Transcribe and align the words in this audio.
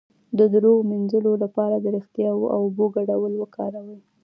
د 0.37 0.39
دروغ 0.53 0.79
د 0.83 0.87
مینځلو 0.89 1.33
لپاره 1.43 1.75
د 1.77 1.85
ریښتیا 1.95 2.29
او 2.35 2.41
اوبو 2.57 2.85
ګډول 2.95 3.33
وکاروئ 3.37 3.99